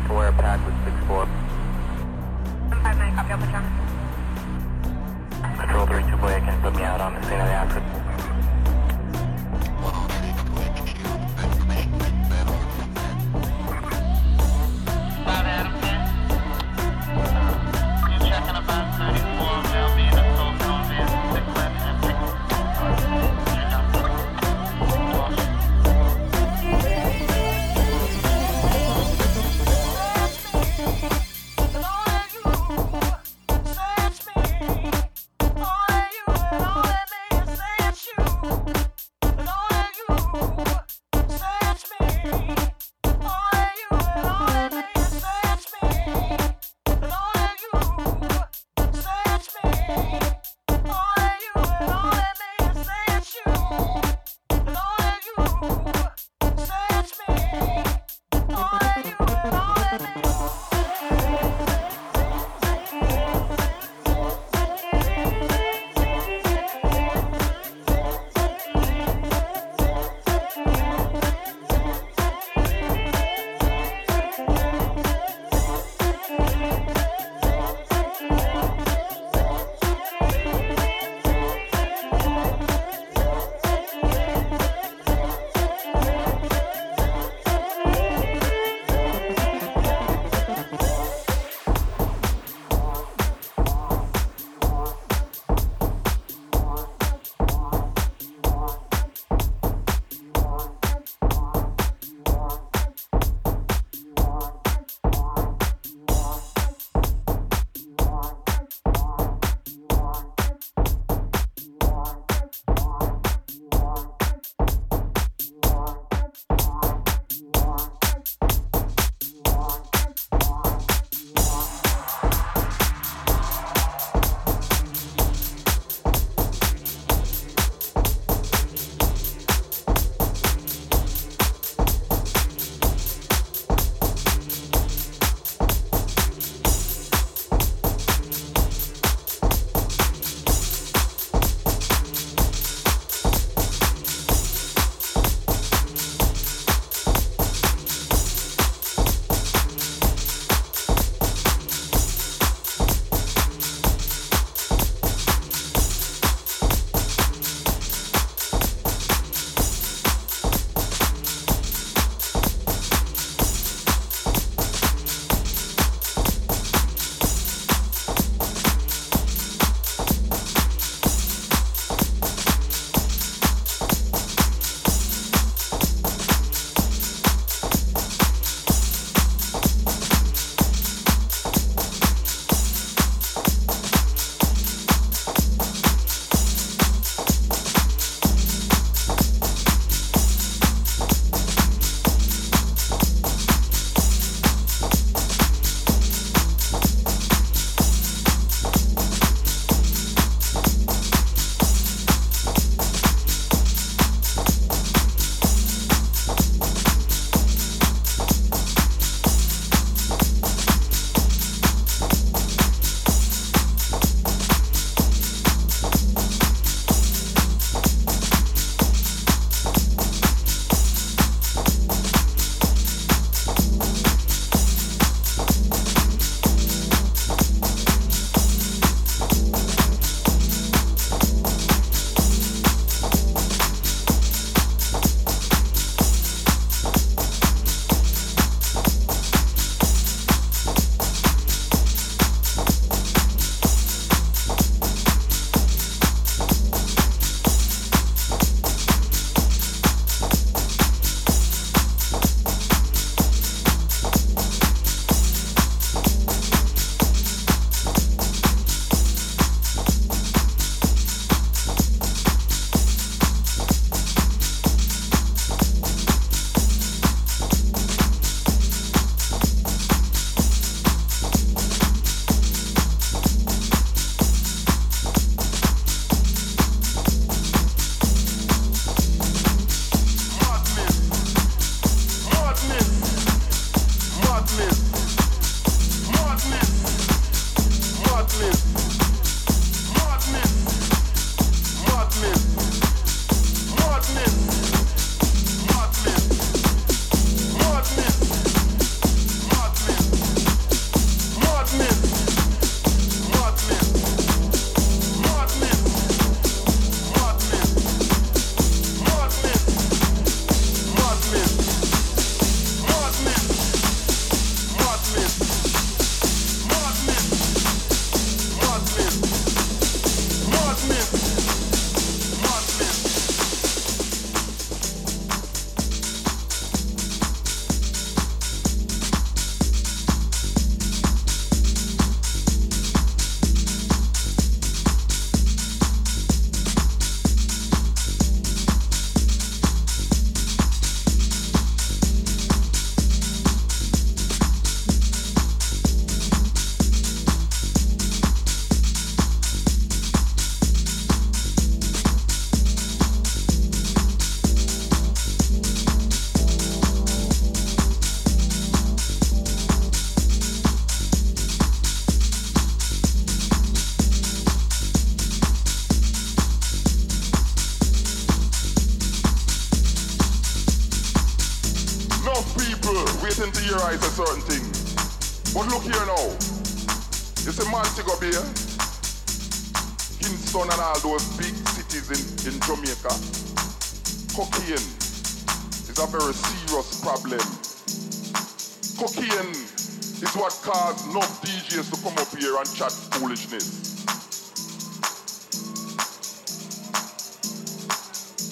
[0.00, 0.74] back to where pack was
[1.08, 1.26] 6-4.
[2.68, 3.64] 159, copy, you on.
[5.58, 7.99] Control 3 boy, can put me out on the scene of the accident?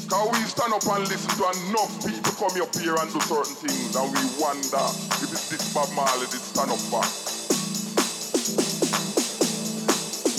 [0.09, 3.55] Cause we stand up and listen to enough people come up here and do certain
[3.57, 4.85] things and we wonder
[5.21, 7.05] if it's this Bob Marley did stand up for.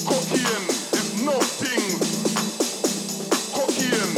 [0.09, 1.85] Cocaine is nothing.
[3.53, 4.15] Cocaine.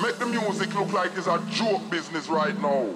[0.00, 2.86] Make the music look like it's a joke business right now.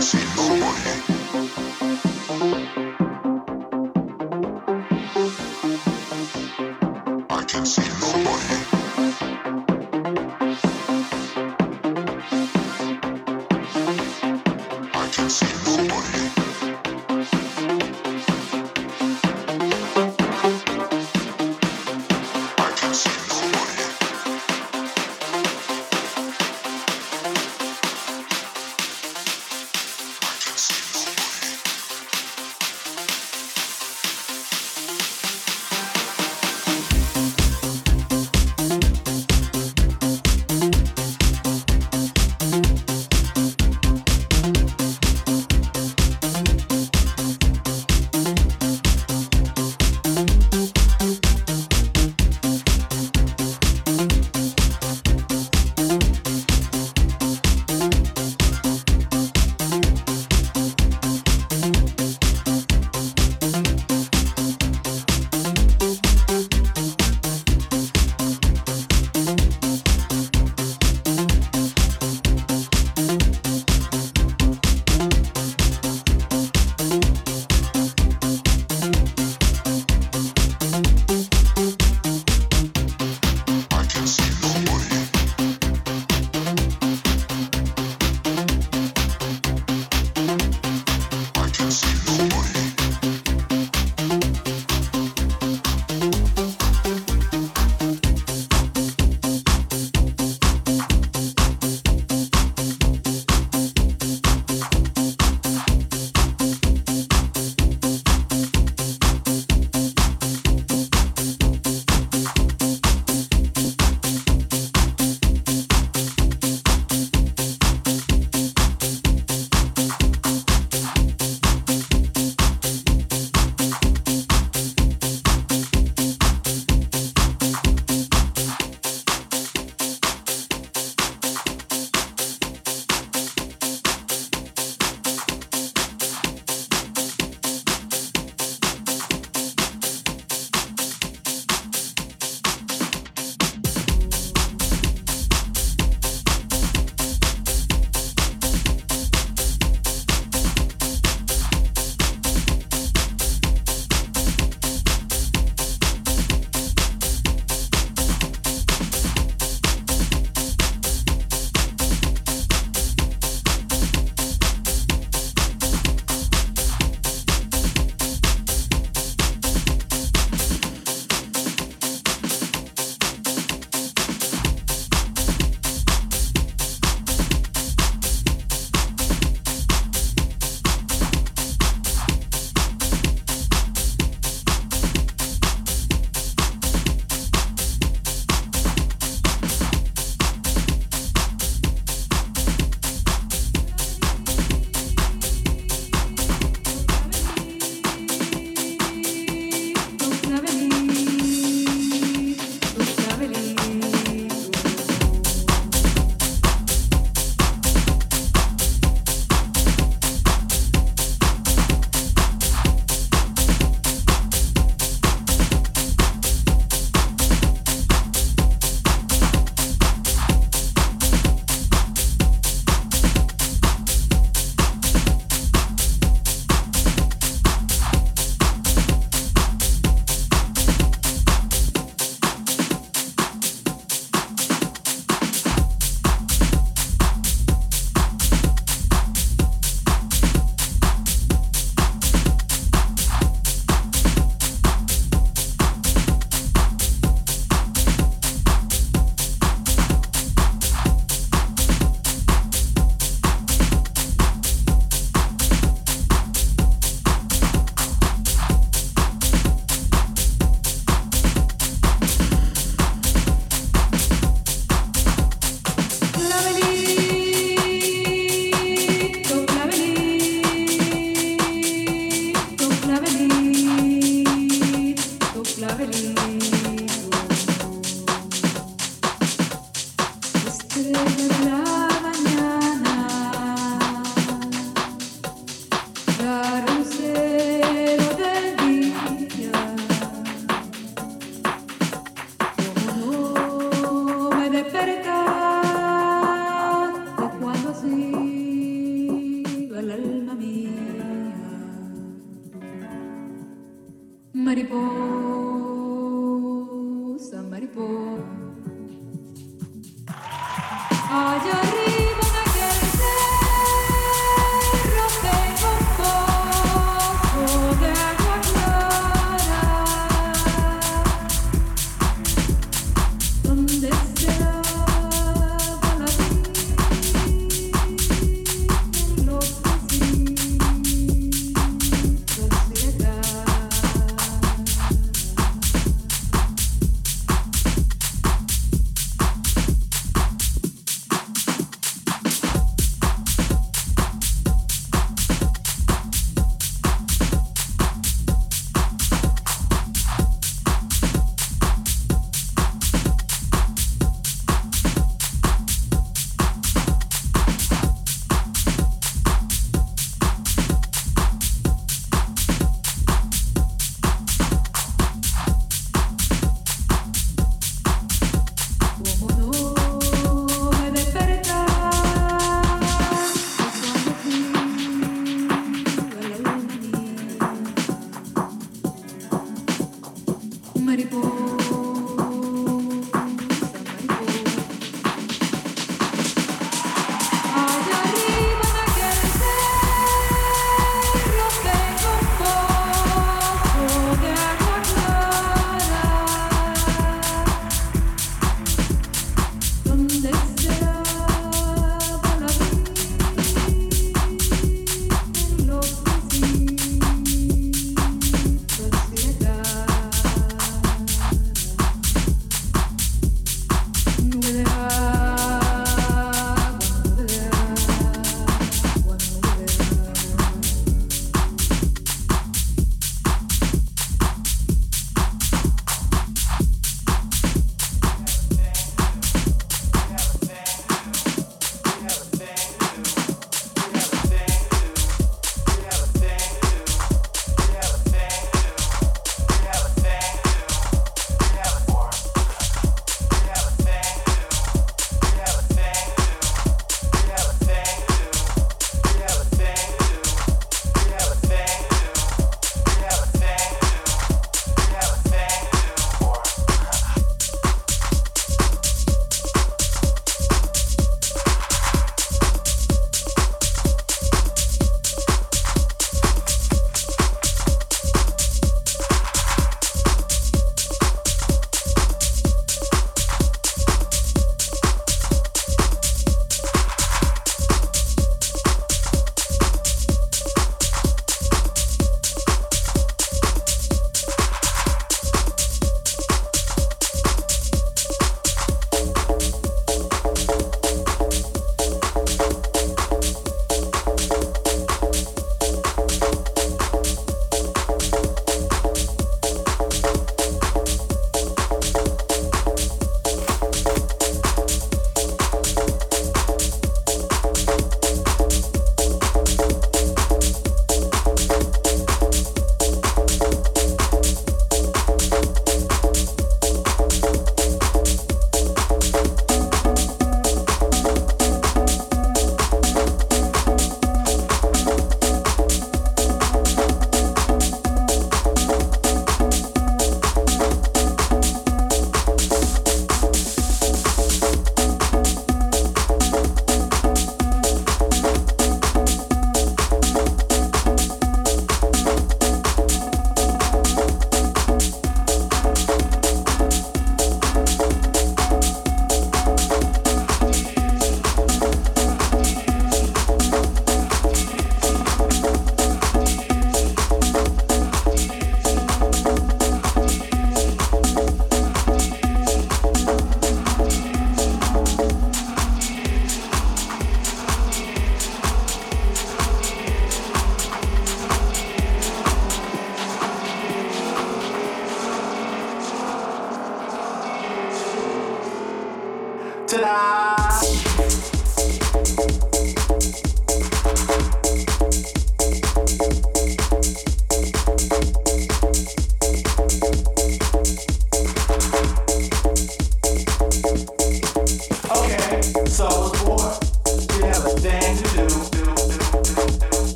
[0.00, 0.47] Can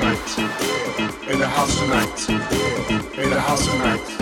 [0.00, 0.38] tonight.
[1.30, 2.28] In the house tonight.
[3.18, 4.20] In the house tonight.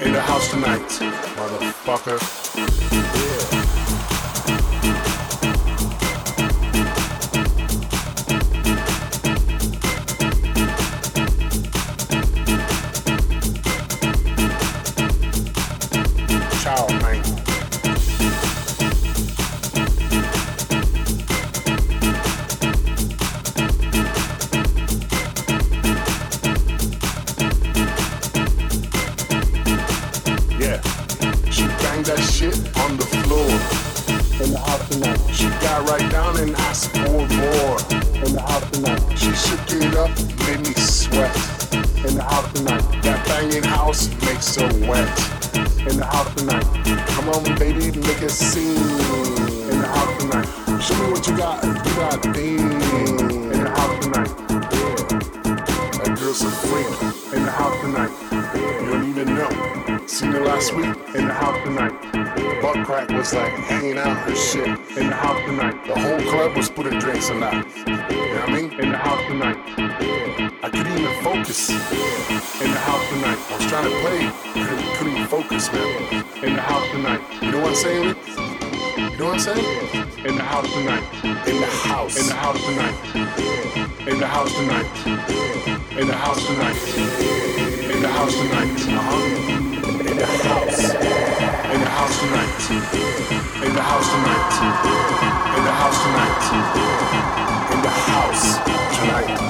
[0.00, 0.88] In the house tonight.
[1.36, 3.15] Motherfucker.
[67.26, 67.86] Putting drinks on.
[67.86, 68.80] You know what I mean?
[68.80, 69.58] In the house tonight.
[70.62, 73.38] I couldn't even focus in the house tonight.
[73.50, 74.18] I was trying to play,
[74.64, 76.24] couldn't, couldn't even focus, man.
[76.44, 77.20] In the house tonight.
[77.42, 78.16] You know what I'm saying?
[78.96, 80.26] You know what I'm saying?
[80.26, 81.04] In the house tonight.
[81.46, 82.16] In the house.
[82.20, 82.96] In the house tonight.
[84.08, 84.90] In the house tonight.
[85.98, 86.76] In the house tonight.
[87.94, 88.88] In the house tonight.
[88.88, 89.55] Uh-huh.
[90.16, 92.20] In the house.
[92.20, 92.70] Tonight.
[93.66, 94.56] In the house tonight.
[95.58, 96.40] In the house tonight.
[97.74, 98.56] In the house
[98.96, 99.45] tonight.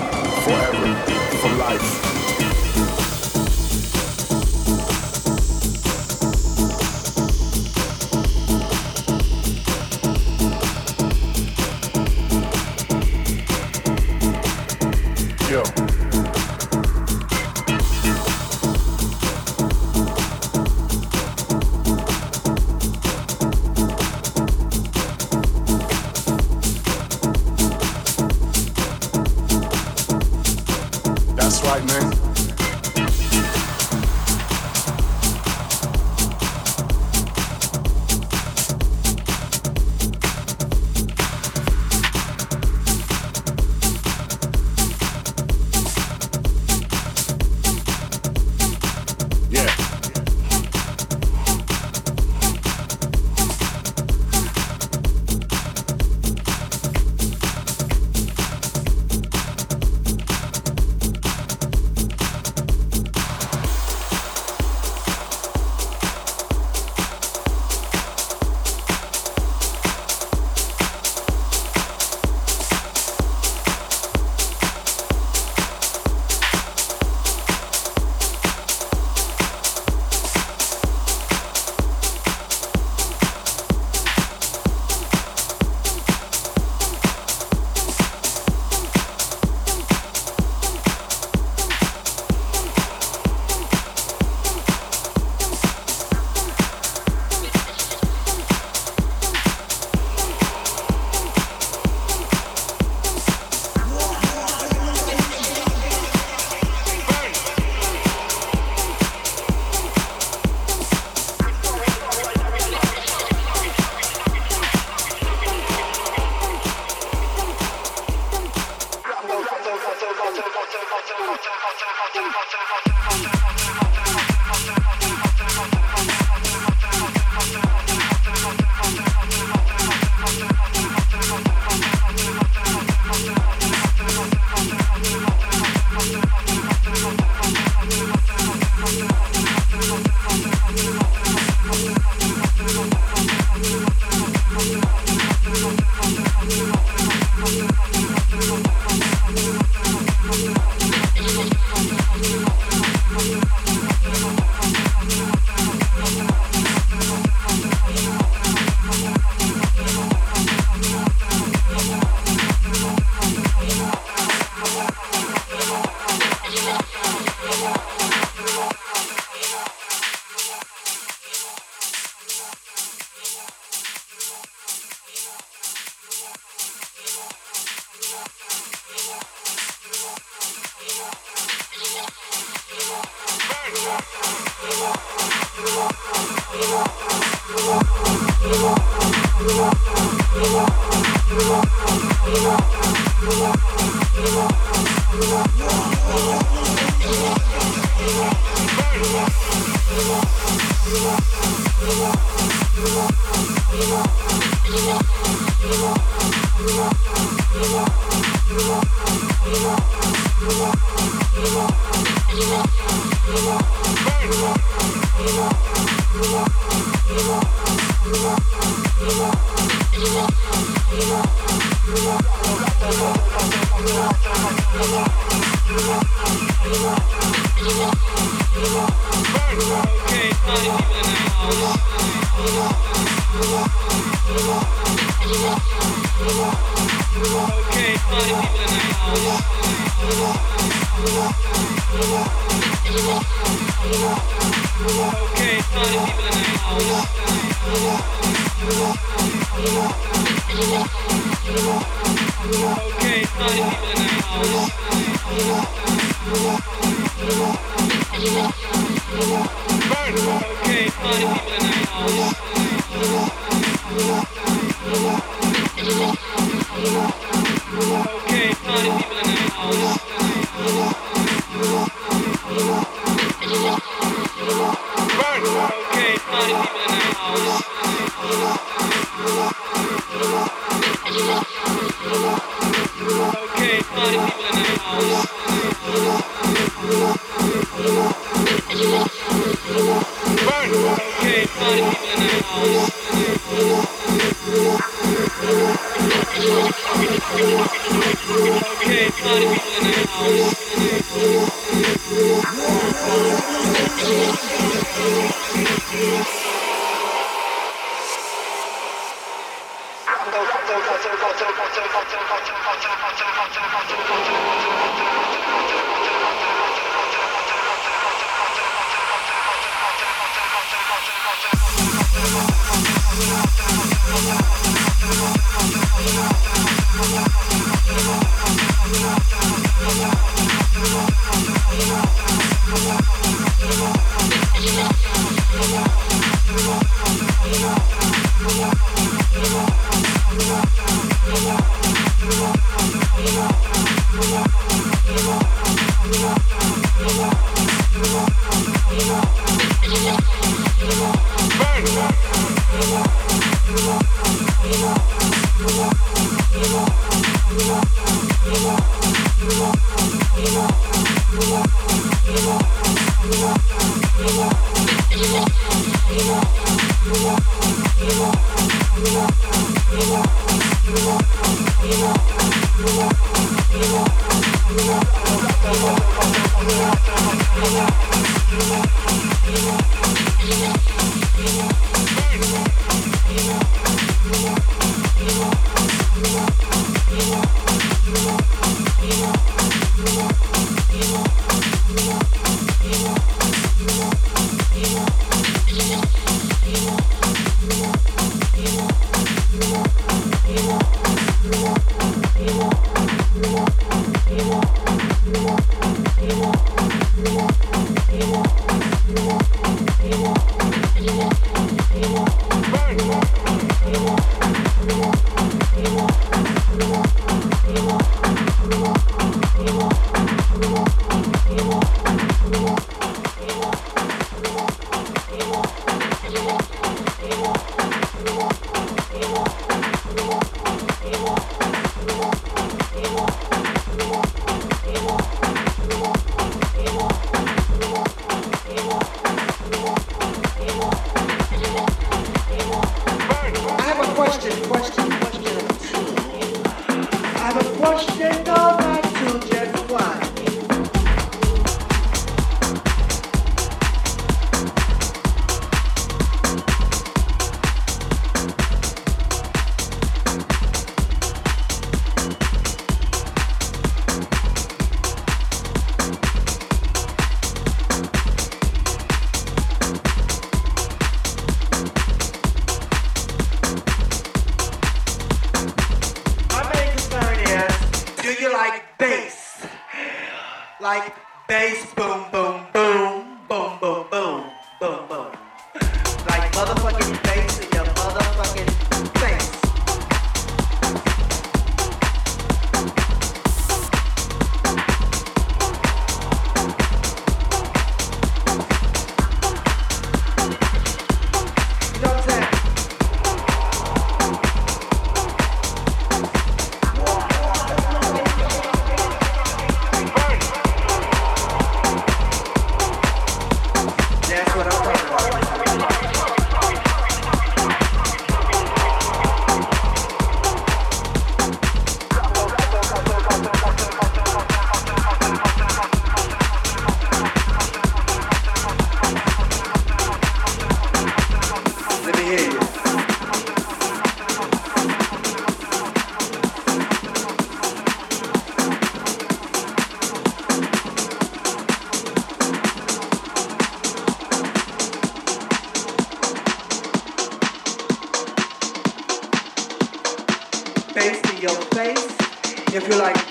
[552.87, 553.26] if you like.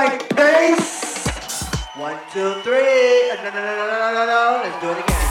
[0.00, 0.30] like.
[1.96, 3.28] One, two, three.
[3.28, 4.60] No, no, no, no, no, no, no.
[4.64, 5.29] Let's do it again.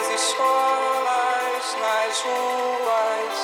[0.00, 3.36] Nas escolas, nas ruas,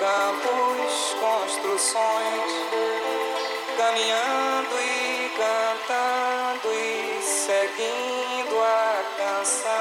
[0.00, 2.52] campos, construções,
[3.76, 9.74] caminhando e cantando e seguindo a canção.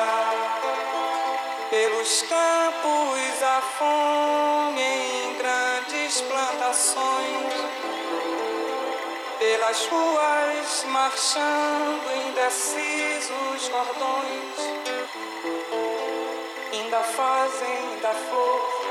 [1.71, 7.53] Pelos campos a fome em grandes plantações
[9.39, 14.72] pelas ruas marchando indecisos cordões,
[17.15, 18.83] fazem da flor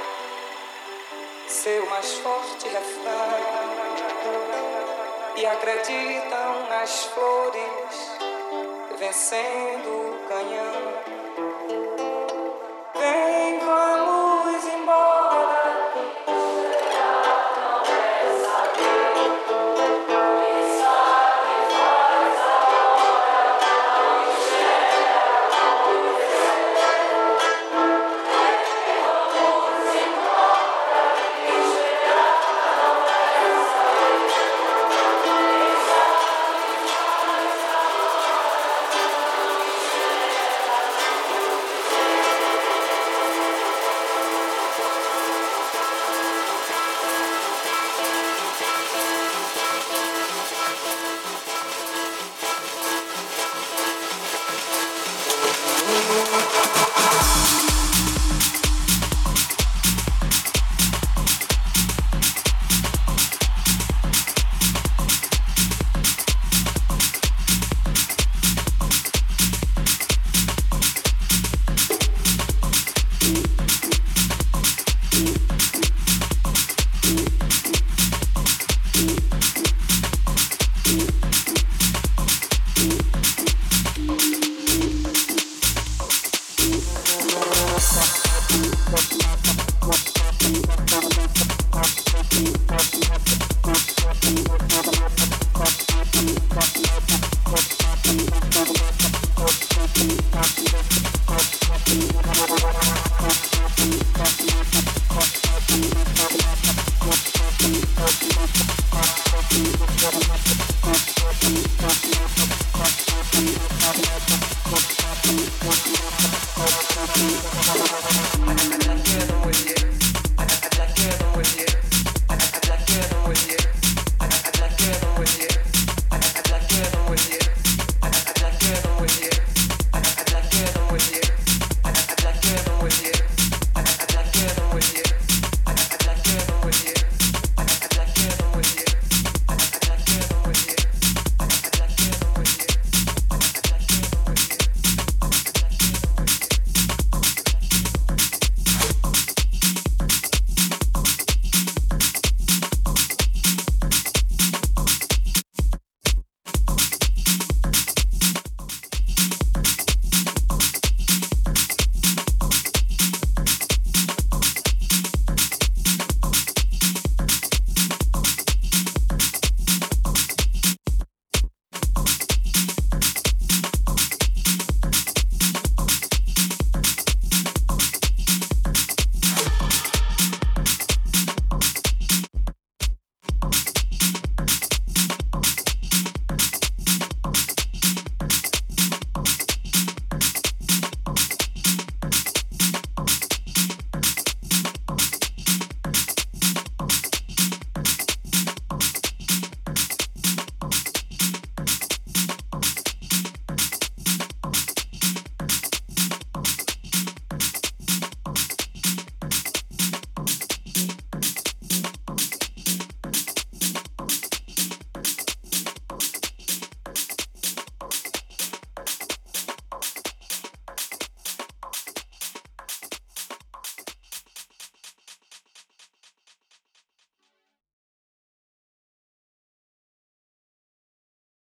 [1.48, 3.12] seu mais forte refrão
[5.36, 8.18] e acreditam nas flores
[8.98, 10.82] vencendo o canhão.
[12.94, 13.32] Vem.